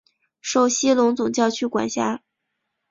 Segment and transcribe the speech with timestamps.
[0.41, 2.23] 受西隆总教区管辖。